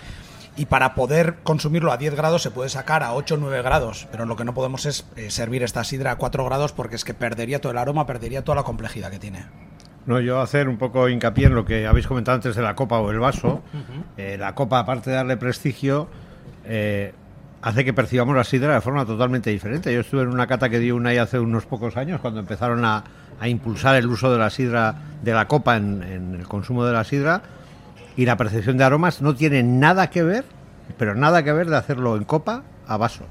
y 0.58 0.66
para 0.66 0.94
poder 0.94 1.36
consumirlo 1.44 1.92
a 1.92 1.96
10 1.96 2.16
grados 2.16 2.42
se 2.42 2.50
puede 2.50 2.68
sacar 2.68 3.04
a 3.04 3.14
8 3.14 3.36
o 3.36 3.38
9 3.38 3.62
grados, 3.62 4.08
pero 4.10 4.26
lo 4.26 4.34
que 4.36 4.44
no 4.44 4.54
podemos 4.54 4.84
es 4.86 5.06
eh, 5.16 5.30
servir 5.30 5.62
esta 5.62 5.84
sidra 5.84 6.10
a 6.10 6.16
4 6.16 6.44
grados 6.44 6.72
porque 6.72 6.96
es 6.96 7.04
que 7.04 7.14
perdería 7.14 7.60
todo 7.60 7.70
el 7.72 7.78
aroma, 7.78 8.06
perdería 8.06 8.42
toda 8.42 8.56
la 8.56 8.64
complejidad 8.64 9.10
que 9.10 9.20
tiene. 9.20 9.46
No, 10.06 10.20
yo 10.20 10.40
hacer 10.40 10.68
un 10.68 10.76
poco 10.76 11.08
hincapié 11.08 11.46
en 11.46 11.54
lo 11.54 11.64
que 11.64 11.86
habéis 11.86 12.06
comentado 12.06 12.34
antes 12.34 12.56
de 12.56 12.62
la 12.62 12.74
copa 12.74 12.98
o 12.98 13.10
el 13.10 13.18
vaso. 13.18 13.62
Eh, 14.16 14.36
la 14.38 14.54
copa, 14.54 14.80
aparte 14.80 15.10
de 15.10 15.16
darle 15.16 15.36
prestigio, 15.36 16.08
eh, 16.64 17.12
hace 17.60 17.84
que 17.84 17.92
percibamos 17.92 18.34
la 18.34 18.42
sidra 18.42 18.74
de 18.74 18.80
forma 18.80 19.04
totalmente 19.04 19.50
diferente. 19.50 19.92
Yo 19.92 20.00
estuve 20.00 20.22
en 20.22 20.28
una 20.28 20.46
cata 20.46 20.70
que 20.70 20.78
dio 20.78 20.96
una 20.96 21.12
y 21.12 21.18
hace 21.18 21.38
unos 21.38 21.66
pocos 21.66 21.98
años, 21.98 22.22
cuando 22.22 22.40
empezaron 22.40 22.84
a, 22.86 23.04
impulsar 23.44 23.96
el 23.96 24.06
uso 24.06 24.32
de 24.32 24.38
la 24.38 24.50
sidra, 24.50 24.94
de 25.22 25.32
la 25.32 25.46
copa 25.46 25.76
en 25.76 26.02
el 26.02 26.48
consumo 26.48 26.84
de 26.86 26.92
la 26.92 27.04
sidra, 27.04 27.42
y 28.18 28.26
la 28.26 28.36
percepción 28.36 28.76
de 28.76 28.82
aromas 28.82 29.22
no 29.22 29.36
tiene 29.36 29.62
nada 29.62 30.10
que 30.10 30.24
ver, 30.24 30.44
pero 30.98 31.14
nada 31.14 31.44
que 31.44 31.52
ver 31.52 31.70
de 31.70 31.76
hacerlo 31.76 32.16
en 32.16 32.24
copa 32.24 32.64
a 32.88 32.96
vaso. 32.96 33.22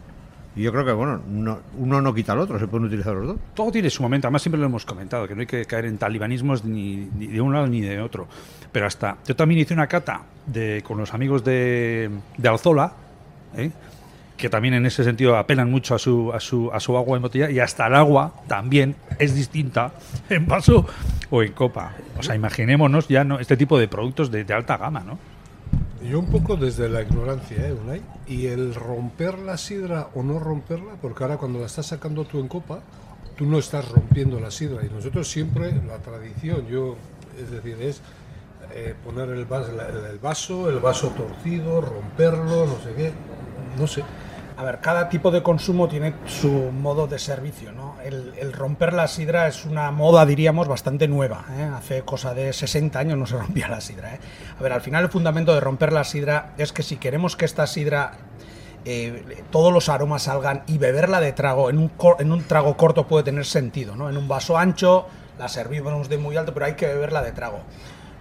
Y 0.56 0.64
yo 0.64 0.72
creo 0.72 0.86
que, 0.86 0.94
bueno, 0.94 1.22
uno 1.78 2.02
no 2.02 2.14
quita 2.14 2.32
al 2.32 2.40
otro, 2.40 2.58
se 2.58 2.68
pueden 2.68 2.88
utilizar 2.88 3.14
los 3.14 3.28
dos. 3.28 3.38
Todo 3.54 3.70
tiene 3.70 3.90
su 3.90 4.02
momento, 4.02 4.28
además 4.28 4.44
siempre 4.44 4.62
lo 4.62 4.66
hemos 4.66 4.86
comentado, 4.86 5.28
que 5.28 5.36
no 5.36 5.42
hay 5.42 5.46
que 5.46 5.66
caer 5.66 5.88
en 5.88 5.98
talibanismos 5.98 6.64
ni, 6.64 7.04
de 7.04 7.42
un 7.42 7.52
lado 7.52 7.68
ni 7.68 7.82
de 7.82 8.00
otro. 8.00 8.30
Pero 8.72 8.88
hasta, 8.88 9.18
yo 9.28 9.36
también 9.36 9.60
hice 9.60 9.74
una 9.74 9.88
cata 9.88 10.22
con 10.84 10.98
los 10.98 11.14
amigos 11.14 11.44
de, 11.44 12.10
de 12.38 12.48
Alzola, 12.48 12.94
¿eh? 13.58 13.70
Que 14.38 14.50
también 14.50 14.76
en 14.76 14.86
ese 14.86 15.04
sentido 15.04 15.36
apelan 15.36 15.70
mucho 15.70 15.96
a 15.96 16.00
su, 16.00 16.32
a 16.32 16.40
su, 16.40 16.72
a 16.72 16.80
su 16.80 16.96
agua 16.96 17.18
en 17.18 17.24
botella 17.24 17.50
y 17.50 17.60
hasta 17.60 17.88
el 17.88 17.96
agua 17.96 18.34
también 18.48 18.96
es 19.18 19.36
distinta 19.36 19.92
en 20.30 20.48
vaso 20.48 20.86
o 21.30 21.44
en 21.44 21.52
copa. 21.52 21.94
O 22.18 22.24
sea, 22.24 22.36
imaginémonos 22.36 23.08
ya 23.08 23.24
¿no? 23.24 23.40
este 23.40 23.58
tipo 23.58 23.80
de 23.80 23.88
productos 23.88 24.32
de, 24.32 24.46
alta 24.54 24.78
gama, 24.78 25.02
¿no? 25.02 25.18
Yo 26.08 26.20
un 26.20 26.28
poco 26.28 26.56
desde 26.56 26.88
la 26.88 27.02
ignorancia, 27.02 27.68
¿eh, 27.68 27.74
Unai? 27.74 28.02
Y 28.28 28.46
el 28.46 28.76
romper 28.76 29.40
la 29.40 29.58
sidra 29.58 30.10
o 30.14 30.24
no 30.24 30.40
romperla, 30.40 30.94
porque 31.02 31.24
ahora 31.24 31.38
cuando 31.38 31.60
la 31.60 31.66
estás 31.66 31.88
sacando 31.88 32.24
tú 32.24 32.40
en 32.40 32.48
copa, 32.48 32.80
tú 33.36 33.46
no 33.46 33.58
estás 33.58 33.90
rompiendo 33.90 34.40
la 34.40 34.52
sidra. 34.52 34.86
Y 34.86 34.94
nosotros 34.94 35.28
siempre, 35.28 35.74
la 35.86 35.98
tradición, 35.98 36.68
yo, 36.68 36.96
es 37.42 37.50
decir, 37.52 37.78
es 37.82 38.02
eh, 38.74 38.94
poner 39.04 39.30
el 39.30 39.46
vaso, 39.46 39.72
el 40.12 40.20
vaso, 40.20 40.70
el 40.70 40.80
vaso 40.80 41.10
torcido, 41.10 41.82
romperlo, 41.82 42.68
no 42.68 42.80
sé 42.84 42.94
qué, 42.96 43.12
no 43.78 43.88
sé. 43.88 44.04
A 44.58 44.64
ver, 44.64 44.80
cada 44.80 45.08
tipo 45.08 45.30
de 45.30 45.44
consumo 45.44 45.88
tiene 45.88 46.16
su 46.26 46.50
modo 46.50 47.06
de 47.06 47.20
servicio, 47.20 47.72
¿no? 47.72 47.96
El, 48.04 48.52
romper 48.54 48.92
la 48.94 49.08
sidra 49.08 49.48
es 49.48 49.66
una 49.66 49.92
moda, 49.92 50.26
diríamos, 50.26 50.68
bastante 50.68 51.08
nueva. 51.08 51.46
¿eh? 51.56 51.70
Hace 51.76 52.02
cosa 52.02 52.34
de 52.34 52.52
60 52.52 52.98
años 52.98 53.20
no 53.20 53.28
se 53.28 53.38
rompía 53.38 53.68
la 53.68 53.82
sidra. 53.82 54.16
¿eh? 54.16 54.20
A 54.60 54.64
ver, 54.64 54.74
al 54.74 54.82
final 54.82 55.04
el 55.04 55.12
fundamento 55.12 55.54
de 55.54 55.60
romper 55.60 55.94
la 55.94 56.04
sidra 56.04 56.54
es 56.58 56.74
que 56.74 56.82
si 56.82 56.98
queremos 56.98 57.36
que 57.36 57.46
esta 57.46 57.68
sidra 57.68 58.14
eh, 58.84 59.44
todos 59.52 59.72
los 59.72 59.90
aromas 59.90 60.24
salgan 60.24 60.64
y 60.66 60.80
beberla 60.80 61.22
de 61.22 61.34
trago 61.34 61.70
en 61.70 61.78
un, 61.78 61.92
en 62.18 62.32
un 62.32 62.44
trago 62.44 62.76
corto 62.78 63.06
puede 63.06 63.26
tener 63.26 63.46
sentido, 63.46 63.96
¿no? 63.96 64.10
En 64.10 64.18
un 64.18 64.28
vaso 64.28 64.58
ancho 64.58 65.06
la 65.38 65.50
servimos 65.50 66.10
de 66.10 66.18
muy 66.18 66.36
alto, 66.36 66.56
pero 66.56 66.66
hay 66.66 66.74
que 66.74 66.88
beberla 66.88 67.22
de 67.22 67.32
trago. 67.32 67.60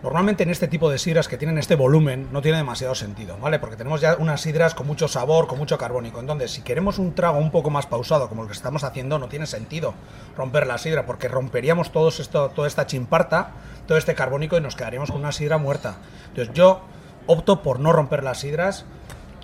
Normalmente 0.07 0.45
en 0.45 0.51
este 0.51 0.69
tipo 0.69 0.89
de 0.89 0.99
sidras 0.99 1.27
que 1.27 1.37
tienen 1.37 1.59
este 1.59 1.75
volumen 1.75 2.29
no 2.31 2.41
tiene 2.41 2.59
demasiado 2.59 2.95
sentido, 2.95 3.37
¿vale? 3.39 3.59
Porque 3.59 3.75
tenemos 3.75 4.01
ya 4.01 4.15
unas 4.21 4.41
sidras 4.41 4.73
con 4.73 4.87
mucho 4.87 5.09
sabor, 5.09 5.49
con 5.49 5.59
mucho 5.59 5.79
carbónico. 5.79 6.21
Entonces, 6.21 6.53
si 6.53 6.63
queremos 6.63 7.01
un 7.01 7.13
trago 7.13 7.39
un 7.39 7.51
poco 7.51 7.71
más 7.71 7.87
pausado, 7.87 8.29
como 8.29 8.43
el 8.43 8.47
que 8.47 8.55
estamos 8.55 8.85
haciendo, 8.85 9.19
no 9.19 9.29
tiene 9.29 9.47
sentido 9.47 9.95
romper 10.37 10.69
la 10.69 10.79
sidra, 10.79 11.07
porque 11.07 11.27
romperíamos 11.27 11.91
todo 11.91 12.11
esto, 12.11 12.51
toda 12.51 12.69
esta 12.69 12.87
chimparta, 12.87 13.51
todo 13.89 13.99
este 13.99 14.15
carbónico 14.15 14.57
y 14.57 14.61
nos 14.61 14.77
quedaríamos 14.77 15.11
con 15.11 15.19
una 15.19 15.33
sidra 15.33 15.59
muerta. 15.59 15.97
Entonces, 16.29 16.55
yo 16.55 16.83
opto 17.27 17.65
por 17.65 17.81
no 17.81 17.93
romper 17.93 18.23
las 18.23 18.39
sidras 18.39 18.85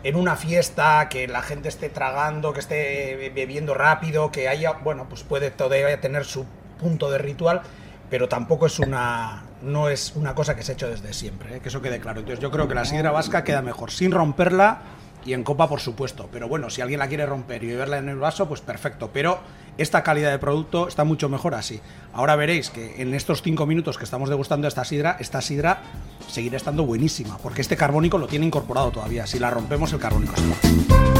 en 0.05 0.15
una 0.15 0.37
fiesta, 0.37 1.09
que 1.09 1.27
la 1.27 1.43
gente 1.43 1.71
esté 1.71 1.89
tragando, 1.89 2.53
que 2.53 2.61
esté 2.61 3.33
bebiendo 3.35 3.75
rápido, 3.75 4.31
que 4.31 4.49
haya, 4.49 4.75
bueno, 4.75 5.07
pues 5.09 5.25
puede 5.25 5.51
todavía 5.51 6.01
tener 6.01 6.25
su 6.25 6.47
punto 6.79 7.11
de 7.11 7.19
ritual, 7.19 7.63
pero 8.11 8.29
tampoco 8.29 8.67
es 8.67 8.79
una 8.79 9.43
no 9.63 9.89
es 9.89 10.13
una 10.15 10.35
cosa 10.35 10.55
que 10.55 10.63
se 10.63 10.73
ha 10.73 10.75
hecho 10.75 10.89
desde 10.89 11.13
siempre, 11.13 11.57
¿eh? 11.57 11.61
que 11.61 11.69
eso 11.69 11.83
quede 11.83 12.01
claro. 12.01 12.21
Entonces 12.21 12.41
yo 12.43 12.51
creo 12.51 12.69
que 12.69 12.75
la 12.75 12.85
sidra 12.85 13.11
vasca 13.11 13.45
queda 13.45 13.63
mejor 13.63 13.91
sin 13.91 14.11
romperla 14.11 14.83
y 15.25 15.35
en 15.35 15.45
copa 15.45 15.69
por 15.69 15.81
supuesto, 15.81 16.29
pero 16.33 16.49
bueno, 16.49 16.71
si 16.71 16.81
alguien 16.81 16.99
la 16.99 17.09
quiere 17.09 17.27
romper 17.27 17.63
y 17.63 17.69
beberla 17.69 17.99
en 17.99 18.09
el 18.09 18.17
vaso, 18.17 18.49
pues 18.49 18.61
perfecto, 18.61 19.11
pero 19.13 19.39
esta 19.79 20.03
calidad 20.03 20.31
de 20.31 20.39
producto 20.39 20.89
está 20.89 21.05
mucho 21.05 21.29
mejor 21.29 21.55
así. 21.55 21.81
Ahora 22.13 22.37
veréis 22.37 22.71
que 22.71 23.01
en 23.01 23.15
estos 23.15 23.43
cinco 23.43 23.67
minutos 23.67 23.99
que 23.99 24.05
estamos 24.05 24.29
degustando 24.29 24.69
esta 24.69 24.85
sidra, 24.85 25.17
esta 25.21 25.41
sidra 25.41 25.83
seguirá 26.29 26.57
estando 26.57 26.85
buenísima, 26.85 27.39
porque 27.39 27.63
este 27.63 27.77
carbónico 27.77 28.19
lo 28.19 28.27
tiene 28.27 28.47
incorporado 28.47 28.91
todavía, 28.91 29.27
si 29.27 29.39
la 29.39 29.51
rompemos 29.51 29.93
el 29.93 30.01
carbónico 30.01 30.35
se 30.37 31.12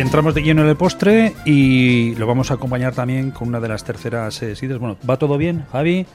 Entramos 0.00 0.34
de 0.34 0.42
lleno 0.42 0.62
en 0.62 0.68
el 0.68 0.76
postre 0.76 1.34
y 1.44 2.14
lo 2.14 2.26
vamos 2.26 2.50
a 2.50 2.54
acompañar 2.54 2.94
también 2.94 3.32
con 3.32 3.48
una 3.48 3.60
de 3.60 3.68
las 3.68 3.84
terceras 3.84 4.42
eh, 4.42 4.56
sidras. 4.56 4.78
Bueno, 4.78 4.96
¿va 5.08 5.18
todo 5.18 5.36
bien, 5.36 5.66
Javi? 5.70 6.06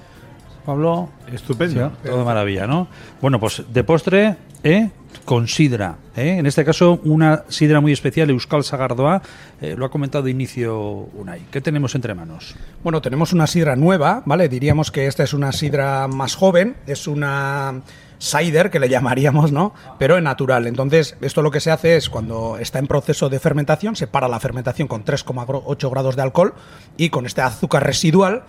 Pablo. 0.65 1.10
Estupendo. 1.32 1.92
Sí, 2.01 2.10
todo 2.10 2.25
maravilla, 2.25 2.65
¿no? 2.65 2.88
Bueno, 3.22 3.39
pues 3.39 3.62
de 3.72 3.84
postre, 3.84 4.38
¿eh? 4.63 4.89
con 5.24 5.48
sidra. 5.48 5.98
¿eh? 6.15 6.38
En 6.39 6.48
este 6.48 6.65
caso, 6.65 7.00
una 7.04 7.44
sidra 7.48 7.80
muy 7.80 7.92
especial, 7.92 8.32
Euskal 8.32 8.63
Sagardoa. 8.63 9.22
Eh, 9.62 9.75
lo 9.77 9.86
ha 9.86 9.92
comentado 9.92 10.24
de 10.24 10.32
inicio 10.32 10.80
Unai. 11.13 11.42
¿Qué 11.51 11.62
tenemos 11.62 11.94
entre 11.94 12.15
manos? 12.15 12.56
Bueno, 12.84 13.01
tenemos 13.04 13.34
una 13.34 13.46
sidra 13.46 13.75
nueva, 13.75 14.24
¿vale? 14.25 14.50
Diríamos 14.50 14.89
que 14.89 15.06
esta 15.06 15.24
es 15.24 15.34
una 15.34 15.51
sidra 15.51 16.08
más 16.08 16.36
joven. 16.36 16.75
Es 16.88 17.08
una 17.08 17.82
cider, 18.19 18.69
que 18.69 18.79
le 18.79 18.89
llamaríamos, 18.89 19.51
¿no? 19.51 19.74
Pero 20.00 20.19
natural. 20.22 20.67
Entonces, 20.67 21.17
esto 21.22 21.41
lo 21.41 21.51
que 21.51 21.60
se 21.60 21.72
hace 21.72 21.95
es 21.98 22.10
cuando 22.10 22.57
está 22.57 22.79
en 22.79 22.88
proceso 22.88 23.29
de 23.29 23.39
fermentación, 23.39 23.95
se 23.95 24.07
para 24.07 24.27
la 24.27 24.39
fermentación 24.39 24.88
con 24.88 25.03
3,8 25.03 25.89
grados 25.89 26.15
de 26.15 26.22
alcohol 26.22 26.53
y 26.98 27.10
con 27.10 27.25
este 27.25 27.41
azúcar 27.41 27.86
residual 27.86 28.43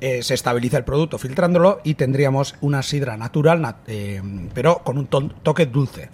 eh, 0.00 0.22
se 0.22 0.34
estabiliza 0.34 0.76
el 0.76 0.84
producto 0.84 1.18
filtrándolo 1.18 1.80
y 1.84 1.94
tendríamos 1.94 2.56
una 2.60 2.82
sidra 2.82 3.16
natural, 3.16 3.76
eh, 3.86 4.20
pero 4.52 4.78
con 4.84 4.98
un 4.98 5.06
toque 5.06 5.66
dulce. 5.66 6.10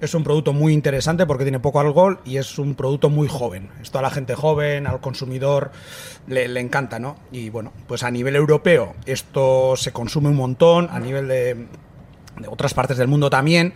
Es 0.00 0.14
un 0.14 0.22
producto 0.22 0.52
muy 0.52 0.72
interesante 0.72 1.24
porque 1.24 1.44
tiene 1.44 1.60
poco 1.60 1.80
alcohol 1.80 2.20
y 2.24 2.36
es 2.36 2.58
un 2.58 2.74
producto 2.74 3.08
muy 3.08 3.26
joven. 3.26 3.70
Esto 3.80 3.98
a 3.98 4.02
la 4.02 4.10
gente 4.10 4.34
joven, 4.34 4.86
al 4.86 5.00
consumidor, 5.00 5.70
le, 6.26 6.46
le, 6.48 6.60
encanta, 6.60 6.98
¿no? 6.98 7.16
Y 7.32 7.48
bueno, 7.48 7.72
pues 7.86 8.02
a 8.02 8.10
nivel 8.10 8.36
europeo 8.36 8.94
esto 9.06 9.74
se 9.76 9.92
consume 9.92 10.28
un 10.28 10.36
montón, 10.36 10.88
a 10.90 11.00
nivel 11.00 11.28
de, 11.28 11.66
de 12.40 12.48
otras 12.48 12.74
partes 12.74 12.96
del 12.96 13.08
mundo 13.08 13.30
también, 13.30 13.72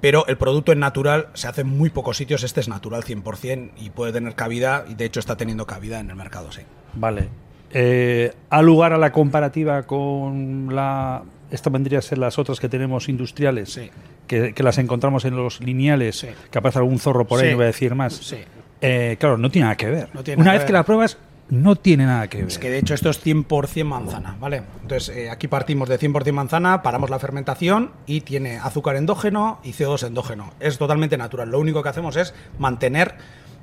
pero 0.00 0.26
el 0.26 0.36
producto 0.36 0.72
en 0.72 0.80
natural 0.80 1.28
se 1.34 1.48
hace 1.48 1.62
en 1.62 1.68
muy 1.68 1.90
pocos 1.90 2.16
sitios, 2.16 2.42
este 2.42 2.60
es 2.60 2.68
natural 2.68 3.02
100% 3.04 3.70
y 3.76 3.90
puede 3.90 4.12
tener 4.12 4.34
cabida, 4.34 4.84
y 4.88 4.94
de 4.94 5.04
hecho 5.06 5.20
está 5.20 5.36
teniendo 5.36 5.66
cabida 5.66 6.00
en 6.00 6.10
el 6.10 6.16
mercado, 6.16 6.52
sí. 6.52 6.60
Vale. 6.94 7.28
Eh, 7.72 8.32
¿Ha 8.50 8.62
lugar 8.62 8.92
a 8.92 8.98
la 8.98 9.10
comparativa 9.12 9.82
con 9.84 10.74
la... 10.74 11.22
Esta 11.50 11.70
vendría 11.70 11.98
a 11.98 12.02
ser 12.02 12.18
las 12.18 12.38
otras 12.38 12.58
que 12.60 12.68
tenemos 12.68 13.08
industriales, 13.08 13.72
Sí. 13.72 13.90
que, 14.26 14.52
que 14.54 14.62
las 14.62 14.78
encontramos 14.78 15.24
en 15.24 15.36
los 15.36 15.60
lineales, 15.60 16.18
Sí. 16.18 16.28
que 16.50 16.58
aparece 16.58 16.78
algún 16.78 16.98
zorro 16.98 17.26
por 17.26 17.40
ahí, 17.42 17.50
no 17.50 17.56
voy 17.56 17.64
a 17.64 17.66
decir 17.68 17.94
más. 17.94 18.14
Sí. 18.14 18.38
Eh, 18.80 19.16
claro, 19.18 19.38
no 19.38 19.50
tiene 19.50 19.64
nada 19.64 19.76
que 19.76 19.86
ver. 19.90 20.08
No 20.12 20.20
Una 20.36 20.52
vez 20.52 20.64
que 20.64 20.72
la 20.72 20.82
pruebas, 20.84 21.16
no 21.50 21.76
tiene 21.76 22.06
nada 22.06 22.28
que 22.28 22.38
ver. 22.38 22.46
Es 22.48 22.58
que 22.58 22.70
de 22.70 22.78
hecho 22.78 22.94
esto 22.94 23.10
es 23.10 23.24
100% 23.24 23.84
manzana, 23.84 24.36
¿vale? 24.40 24.62
Entonces 24.82 25.14
eh, 25.14 25.30
aquí 25.30 25.46
partimos 25.48 25.88
de 25.88 25.98
100% 25.98 26.32
manzana, 26.32 26.82
paramos 26.82 27.10
la 27.10 27.18
fermentación 27.18 27.90
y 28.06 28.22
tiene 28.22 28.56
azúcar 28.58 28.96
endógeno 28.96 29.60
y 29.62 29.72
CO2 29.72 30.06
endógeno. 30.06 30.52
Es 30.60 30.78
totalmente 30.78 31.16
natural. 31.18 31.50
Lo 31.50 31.60
único 31.60 31.82
que 31.82 31.88
hacemos 31.90 32.16
es 32.16 32.34
mantener 32.58 33.14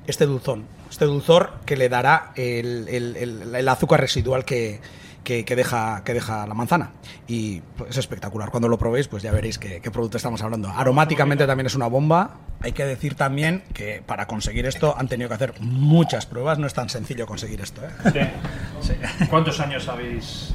este 0.06 0.26
dulzón, 0.26 0.64
este 0.90 1.04
dulzor 1.06 1.54
que 1.64 1.76
le 1.76 1.88
dará 1.88 2.32
el, 2.36 2.86
el- 2.88 3.16
el- 3.16 3.54
el 3.54 3.68
azúcar 3.68 4.00
residual 4.00 4.44
que, 4.44 4.80
que- 5.24 5.44
que 5.44 5.56
deja, 5.56 6.02
que 6.04 6.14
deja 6.14 6.46
la 6.46 6.54
manzana. 6.54 6.90
Y 7.26 7.60
pues, 7.76 7.90
es 7.90 7.98
espectacular. 7.98 8.50
Cuando 8.50 8.68
lo 8.68 8.78
probéis, 8.78 9.08
pues 9.08 9.22
ya 9.22 9.32
veréis 9.32 9.58
qué, 9.58 9.80
qué 9.80 9.90
producto 9.90 10.16
estamos 10.16 10.42
hablando. 10.42 10.68
Aromáticamente 10.70 11.46
también 11.46 11.66
es 11.66 11.74
una 11.74 11.86
bomba. 11.86 12.38
Hay 12.60 12.72
que 12.72 12.84
decir 12.84 13.14
también 13.14 13.62
que 13.74 14.02
para 14.06 14.26
conseguir 14.26 14.66
esto 14.66 14.94
han 14.96 15.08
tenido 15.08 15.28
que 15.28 15.34
hacer 15.34 15.54
muchas 15.60 16.26
pruebas. 16.26 16.58
No 16.58 16.66
es 16.66 16.74
tan 16.74 16.88
sencillo 16.88 17.26
conseguir 17.26 17.60
esto. 17.60 17.80
¿eh? 18.14 18.30
¿Cuántos 19.30 19.58
años 19.60 19.88
habéis, 19.88 20.54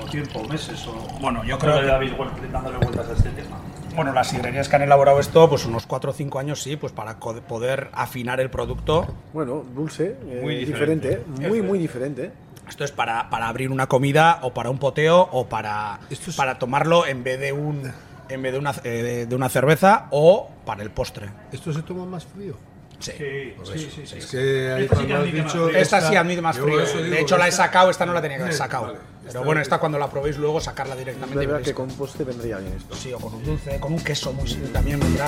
o 0.00 0.04
tiempo, 0.10 0.42
meses, 0.48 0.86
o 0.86 0.92
Bueno, 1.20 1.44
yo 1.44 1.58
creo 1.58 1.80
que- 1.80 1.90
habéis 1.90 2.12
dándole 2.52 2.78
vueltas 2.78 3.08
a 3.08 3.12
este 3.12 3.30
tema? 3.30 3.56
Bueno, 3.94 4.12
las 4.12 4.28
sidrerías 4.28 4.68
que 4.68 4.76
han 4.76 4.82
elaborado 4.82 5.18
esto, 5.20 5.48
pues 5.48 5.64
unos 5.64 5.86
4 5.86 6.10
o 6.10 6.12
5 6.12 6.38
años 6.38 6.62
sí, 6.62 6.76
pues 6.76 6.92
para 6.92 7.18
poder 7.18 7.88
afinar 7.94 8.40
el 8.40 8.50
producto. 8.50 9.06
Bueno, 9.32 9.64
dulce, 9.74 10.18
eh, 10.26 10.40
Muy 10.42 10.56
diferente. 10.56 11.08
diferente, 11.24 11.48
muy, 11.48 11.62
muy 11.62 11.78
diferente. 11.78 12.30
Esto 12.68 12.84
es 12.84 12.92
para, 12.92 13.30
para 13.30 13.48
abrir 13.48 13.70
una 13.70 13.86
comida 13.86 14.40
o 14.42 14.52
para 14.52 14.70
un 14.70 14.78
poteo 14.78 15.28
o 15.32 15.46
para, 15.48 16.00
Esto 16.10 16.30
es- 16.30 16.36
para 16.36 16.58
tomarlo 16.58 17.06
en 17.06 17.22
vez 17.24 17.38
de 17.40 17.52
un 17.52 17.92
en 18.28 18.42
vez 18.42 18.52
de 18.52 18.58
una, 18.58 18.72
eh, 18.82 18.88
de- 18.90 19.26
de 19.26 19.34
una 19.36 19.48
cerveza 19.48 20.06
o 20.10 20.50
para 20.64 20.82
el 20.82 20.90
postre. 20.90 21.28
¿Esto 21.52 21.72
se 21.72 21.82
toma 21.82 22.04
más 22.04 22.26
frío? 22.26 22.56
Sí. 22.98 23.12
sí, 23.12 23.54
sí, 23.94 24.06
sí. 24.06 24.18
Es 24.18 24.26
que 24.26 24.82
Esta 24.84 24.96
sí 24.96 25.12
admite 25.12 25.14
más 25.14 25.46
dicho... 25.52 25.66
frío. 25.66 25.78
Esta 25.78 26.00
sí 26.00 26.16
admite 26.16 26.42
más 26.42 26.56
yo 26.56 26.64
frío. 26.64 26.80
eso 26.80 26.98
De 26.98 27.20
hecho, 27.20 27.36
la 27.38 27.46
he 27.46 27.52
sacado, 27.52 27.90
esta 27.90 28.04
no 28.06 28.12
la 28.14 28.22
tenía 28.22 28.38
que 28.38 28.42
haber 28.44 28.54
sacado. 28.54 28.86
vale. 28.86 28.98
Pero 29.26 29.44
bueno, 29.44 29.60
esta 29.60 29.78
cuando 29.78 29.98
la 29.98 30.08
probéis 30.08 30.38
luego 30.38 30.60
sacarla 30.60 30.94
Es 30.94 31.00
directamente. 31.00 31.42
y 31.44 31.46
verdad 31.46 31.62
que 31.62 31.74
con 31.74 31.88
postre 31.88 32.24
vendría 32.24 32.58
bien 32.58 32.72
esto. 32.74 32.94
Sí, 32.96 33.12
o 33.12 33.18
con 33.18 33.34
un 33.34 33.44
dulce, 33.44 33.78
con 33.78 33.92
un 33.92 34.00
queso 34.00 34.32
muy 34.32 34.50
también 34.72 34.98
vendrá. 34.98 35.26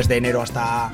Desde 0.00 0.16
enero 0.16 0.40
hasta 0.40 0.90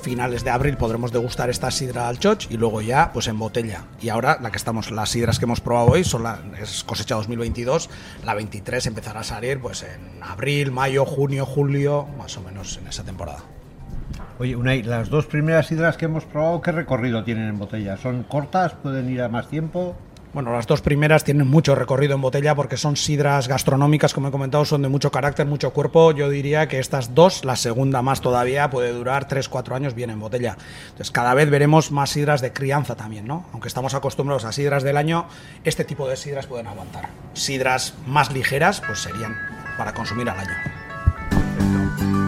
finales 0.00 0.44
de 0.44 0.50
abril 0.50 0.76
podremos 0.76 1.10
degustar 1.10 1.50
esta 1.50 1.72
sidra 1.72 2.06
al 2.06 2.20
choch 2.20 2.46
y 2.48 2.56
luego 2.56 2.82
ya 2.82 3.10
pues 3.12 3.26
en 3.26 3.36
botella. 3.36 3.86
Y 4.00 4.10
ahora 4.10 4.38
la 4.40 4.52
que 4.52 4.58
estamos 4.58 4.92
las 4.92 5.08
sidras 5.10 5.40
que 5.40 5.46
hemos 5.46 5.60
probado 5.60 5.88
hoy 5.88 6.04
son 6.04 6.22
la 6.22 6.38
es 6.62 6.84
cosecha 6.84 7.16
2022, 7.16 7.90
la 8.24 8.32
23 8.34 8.86
empezará 8.86 9.18
a 9.18 9.24
salir 9.24 9.58
pues 9.58 9.82
en 9.82 10.22
abril, 10.22 10.70
mayo, 10.70 11.04
junio, 11.04 11.44
julio, 11.46 12.06
más 12.16 12.36
o 12.36 12.42
menos 12.42 12.78
en 12.78 12.86
esa 12.86 13.02
temporada. 13.02 13.40
Oye, 14.38 14.54
Unai, 14.54 14.84
las 14.84 15.08
dos 15.10 15.26
primeras 15.26 15.66
sidras 15.66 15.96
que 15.96 16.04
hemos 16.04 16.24
probado, 16.24 16.60
¿qué 16.60 16.70
recorrido 16.70 17.24
tienen 17.24 17.48
en 17.48 17.58
botella? 17.58 17.96
¿Son 17.96 18.22
cortas? 18.22 18.74
¿Pueden 18.74 19.10
ir 19.10 19.20
a 19.20 19.28
más 19.28 19.48
tiempo? 19.48 19.96
Bueno, 20.34 20.52
las 20.52 20.66
dos 20.66 20.82
primeras 20.82 21.22
tienen 21.22 21.46
mucho 21.46 21.76
recorrido 21.76 22.16
en 22.16 22.20
botella 22.20 22.56
porque 22.56 22.76
son 22.76 22.96
sidras 22.96 23.46
gastronómicas, 23.46 24.12
como 24.12 24.28
he 24.28 24.30
comentado, 24.32 24.64
son 24.64 24.82
de 24.82 24.88
mucho 24.88 25.12
carácter, 25.12 25.46
mucho 25.46 25.70
cuerpo. 25.70 26.10
Yo 26.10 26.28
diría 26.28 26.66
que 26.66 26.80
estas 26.80 27.14
dos, 27.14 27.44
la 27.44 27.54
segunda 27.54 28.02
más 28.02 28.20
todavía, 28.20 28.68
puede 28.68 28.90
durar 28.90 29.28
3-4 29.28 29.76
años 29.76 29.94
bien 29.94 30.10
en 30.10 30.18
botella. 30.18 30.56
Entonces, 30.86 31.12
cada 31.12 31.34
vez 31.34 31.48
veremos 31.50 31.92
más 31.92 32.10
sidras 32.10 32.40
de 32.40 32.52
crianza 32.52 32.96
también, 32.96 33.28
¿no? 33.28 33.46
Aunque 33.52 33.68
estamos 33.68 33.94
acostumbrados 33.94 34.44
a 34.44 34.50
sidras 34.50 34.82
del 34.82 34.96
año, 34.96 35.26
este 35.62 35.84
tipo 35.84 36.08
de 36.08 36.16
sidras 36.16 36.48
pueden 36.48 36.66
aguantar. 36.66 37.10
Sidras 37.34 37.94
más 38.04 38.32
ligeras, 38.32 38.82
pues 38.84 38.98
serían 38.98 39.36
para 39.78 39.94
consumir 39.94 40.28
al 40.28 40.40
año. 40.40 42.23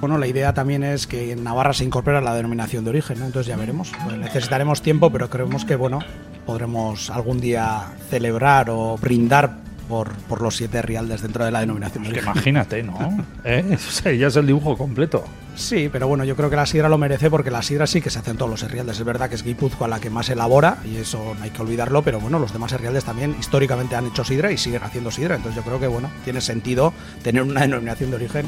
Bueno, 0.00 0.16
la 0.16 0.28
idea 0.28 0.54
también 0.54 0.84
es 0.84 1.08
que 1.08 1.32
en 1.32 1.42
Navarra 1.42 1.72
se 1.72 1.84
incorpora 1.84 2.20
la 2.20 2.34
denominación 2.34 2.84
de 2.84 2.90
origen, 2.90 3.18
¿no? 3.18 3.26
entonces 3.26 3.48
ya 3.48 3.56
veremos. 3.56 3.90
Pues 4.04 4.16
necesitaremos 4.16 4.80
tiempo, 4.80 5.10
pero 5.10 5.28
creemos 5.28 5.64
que 5.64 5.74
bueno, 5.74 5.98
podremos 6.46 7.10
algún 7.10 7.40
día 7.40 7.86
celebrar 8.08 8.70
o 8.70 8.96
brindar 8.96 9.67
por, 9.88 10.12
por 10.28 10.42
los 10.42 10.56
siete 10.56 10.82
rialdes 10.82 11.22
dentro 11.22 11.44
de 11.44 11.50
la 11.50 11.60
denominación 11.60 12.04
de 12.04 12.10
Es 12.10 12.14
que 12.14 12.20
imagínate, 12.20 12.82
¿no? 12.82 13.24
¿Eh? 13.44 13.64
O 13.74 13.90
sea, 13.90 14.12
ya 14.12 14.28
es 14.28 14.36
el 14.36 14.46
dibujo 14.46 14.76
completo. 14.76 15.24
Sí, 15.54 15.88
pero 15.90 16.06
bueno, 16.06 16.22
yo 16.22 16.36
creo 16.36 16.48
que 16.50 16.56
la 16.56 16.66
sidra 16.66 16.88
lo 16.88 16.98
merece 16.98 17.30
porque 17.30 17.50
la 17.50 17.62
sidra 17.62 17.88
sí 17.88 18.00
que 18.00 18.10
se 18.10 18.20
hacen 18.20 18.36
todos 18.36 18.50
los 18.50 18.62
herrialdes. 18.62 18.98
Es 18.98 19.04
verdad 19.04 19.28
que 19.28 19.34
es 19.34 19.42
Guipúzcoa 19.42 19.88
la 19.88 19.98
que 19.98 20.08
más 20.08 20.30
elabora 20.30 20.78
y 20.84 20.96
eso 20.96 21.34
no 21.36 21.42
hay 21.42 21.50
que 21.50 21.60
olvidarlo, 21.60 22.02
pero 22.02 22.20
bueno, 22.20 22.38
los 22.38 22.52
demás 22.52 22.70
herrialdes 22.72 23.04
también 23.04 23.34
históricamente 23.40 23.96
han 23.96 24.06
hecho 24.06 24.24
sidra 24.24 24.52
y 24.52 24.56
siguen 24.56 24.84
haciendo 24.84 25.10
sidra. 25.10 25.34
Entonces 25.34 25.56
yo 25.56 25.68
creo 25.68 25.80
que 25.80 25.88
bueno, 25.88 26.10
tiene 26.22 26.40
sentido 26.40 26.92
tener 27.24 27.42
una 27.42 27.62
denominación 27.62 28.10
de 28.10 28.16
origen 28.16 28.46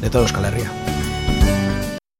de 0.00 0.10
todo 0.10 0.22
Euskal 0.22 0.46
Herria. 0.46 0.70